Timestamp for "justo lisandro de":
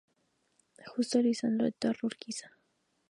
0.95-1.69